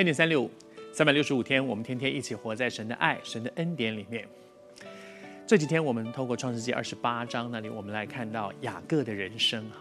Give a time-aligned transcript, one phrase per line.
[0.00, 0.50] 恩典三六五，
[0.94, 4.26] 三百六十五天，我们天天一起活在神的爱、神的恩典里面。
[5.46, 9.76] 这几天，我们透过创世纪二十八章那里，我们来看到雅各的人生哈。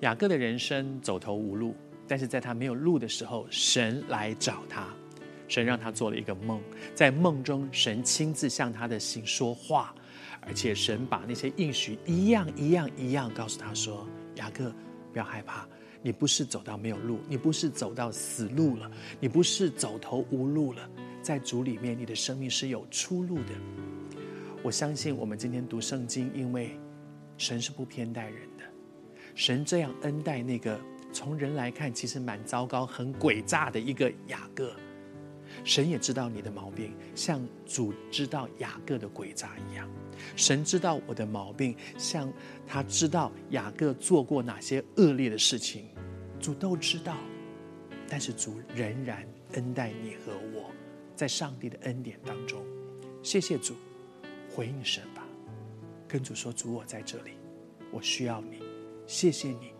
[0.00, 1.76] 雅各的人生走投无路，
[2.08, 4.88] 但是在他没有路的时候，神来找他，
[5.48, 6.58] 神让他做了一个梦，
[6.94, 9.94] 在梦中，神亲自向他的心说话，
[10.40, 14.72] 而且神把那些应许一样一样一样告诉他说：“雅各，
[15.12, 15.68] 不要害怕。”
[16.02, 20.90] 你不是走到没有路，你不是走到死路了，你不是走投无路了，
[21.22, 23.52] 在主里面，你的生命是有出路的。
[24.62, 26.76] 我相信我们今天读圣经，因为
[27.38, 28.64] 神是不偏待人的，
[29.34, 30.80] 神这样恩待那个
[31.12, 34.74] 从人来看其实蛮糟糕、很诡诈的一个雅各，
[35.64, 39.88] 神也知道你的毛病，像主知道雅各的诡诈一样。
[40.36, 42.32] 神知道我的毛病，像
[42.66, 45.88] 他知道雅各做过哪些恶劣的事情，
[46.40, 47.16] 主都知道。
[48.08, 50.70] 但是主仍然恩待你和我，
[51.16, 52.62] 在上帝的恩典当中，
[53.22, 53.74] 谢谢主，
[54.50, 55.26] 回应神吧，
[56.06, 57.32] 跟主说：主，我在这里，
[57.90, 58.58] 我需要你，
[59.06, 59.72] 谢谢你，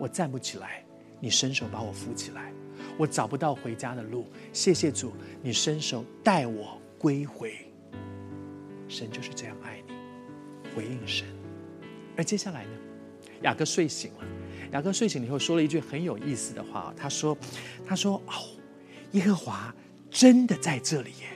[0.00, 0.83] 我站不起来，
[1.20, 2.52] 你伸手把我扶起来，
[2.98, 5.12] 我找不到回家的路，谢谢主，
[5.42, 7.54] 你伸手带我归回。
[8.88, 9.94] 神就是这样爱你，
[10.74, 11.26] 回应神。
[12.16, 12.70] 而接下来呢，
[13.42, 14.24] 雅各睡醒了。
[14.72, 17.36] 雅各睡醒以后说了一句很有意思的话，他说
[17.86, 18.32] ：“他说哦，
[19.12, 19.74] 耶和华
[20.10, 21.28] 真的在这里耶，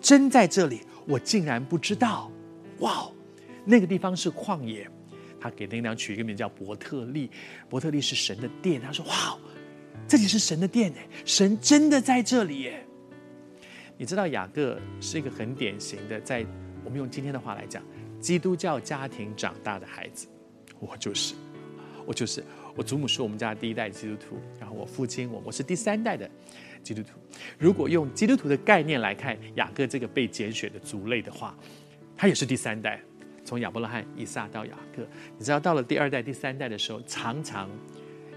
[0.00, 2.30] 真在这里，我竟然不知道。
[2.80, 3.10] 哇，
[3.64, 4.90] 那个地方是旷野，
[5.42, 7.30] 他给那个地方取一个名叫伯特利。
[7.68, 8.80] 伯特利是神的殿。
[8.80, 9.36] 他说：哇，
[10.06, 12.86] 这里是神的殿哎，神真的在这里耶。
[13.96, 16.46] 你知道雅各是一个很典型的在。”
[16.84, 17.80] 我们用今天的话来讲，
[18.20, 20.26] 基督教家庭长大的孩子，
[20.80, 21.34] 我就是，
[22.04, 22.44] 我就是。
[22.74, 26.28] 我祖母是我们家第一代基督徒，然后我父亲我我是第三代的
[26.82, 27.10] 基督徒。
[27.58, 31.54] 如果用基督徒的概念来看雅各这个被拣选的族类的话，
[32.16, 32.98] 他也是第三代，
[33.44, 35.02] 从亚伯拉罕、以撒到雅各。
[35.38, 37.68] 你知道到了第二代、第三代的时候，常常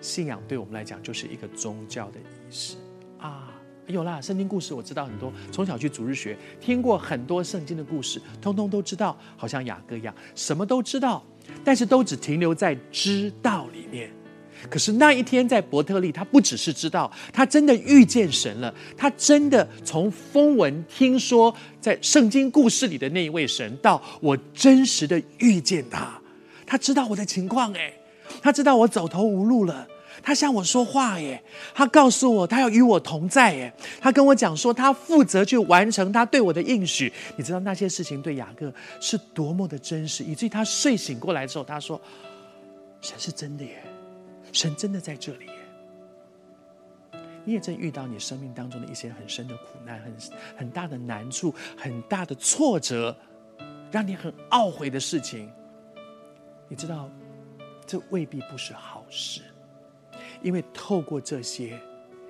[0.01, 2.75] 信仰对我们来讲就是一个宗教的仪式
[3.17, 3.51] 啊。
[3.87, 11.23] 有啦，圣经故事我知道很多，从小去主日学听过很多圣经的故事，通通都知道，好像雅各一样，什么都知道，
[11.63, 14.11] 但是都只停留在知道里面。
[14.69, 26.19] 可是那一天在伯特利，他不只是知道，他真的遇见神了，他真的从风闻听说在圣经故事里的那一位神，到我真实的遇见他，
[26.65, 27.93] 他知道我的情况，诶，
[28.41, 29.87] 他知道我走投无路了。
[30.23, 31.39] 他向我说话耶，
[31.75, 37.11] 他告诉我他要与我同在耶，他跟我讲说他负责去完成他对我的应许。
[37.35, 42.01] 你知道那些事情对雅各是多么的真实，以至于他睡醒过来之后，他说
[43.01, 43.83] ：“神是真的耶，
[44.55, 45.51] 神真的在这里耶。”
[47.43, 50.15] 你也正遇到你生命当中的一些很深的苦难、很
[50.57, 53.15] 很大的难处、很大的挫折，
[53.91, 55.51] 让你很懊悔的事情。
[56.67, 57.07] 你知道，
[57.85, 59.41] 这未必不是好事。
[60.41, 61.79] 因为透过这些，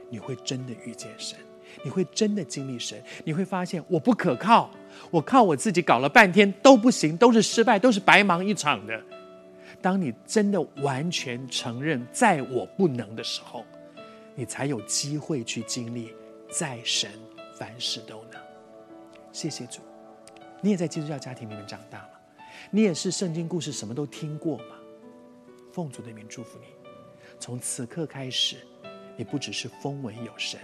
[0.10, 1.40] 你会真的遇见神，
[1.82, 4.70] 你会真的经历神，你会发现我不可靠，
[5.10, 9.02] 我靠我自己搞了半天都不行，都是失败，都是白忙一场的。
[9.82, 13.66] 当你真的完全承认在我不能的时候，
[14.36, 16.14] 你才有机会去经历
[16.50, 17.12] 在神
[17.58, 18.42] 凡事都能。
[19.32, 19.82] 谢谢主，
[20.62, 22.10] 你也在基督教家庭里面长大吗？
[22.72, 24.76] 你也是圣经故事什么都听过吗？
[25.72, 26.68] 奉主的名祝福你。
[27.38, 28.58] 从此刻开始，
[29.18, 30.60] 你不只是风闻有神，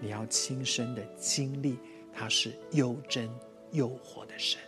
[0.00, 1.78] 你要亲身的经历
[2.12, 3.30] 他是又真
[3.70, 4.60] 又活的神。